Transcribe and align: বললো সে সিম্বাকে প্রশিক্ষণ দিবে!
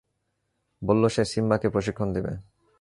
বললো 0.81 1.07
সে 1.09 1.23
সিম্বাকে 1.25 1.67
প্রশিক্ষণ 1.69 2.07
দিবে! 2.15 2.33